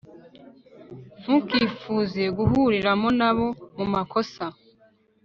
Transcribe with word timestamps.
Ntukifuze 1.21 2.23
guhuriramo 2.37 3.07
nabo 3.19 3.47
mumakosa 3.75 4.45